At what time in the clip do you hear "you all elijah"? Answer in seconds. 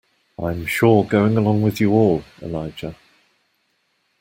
1.79-2.95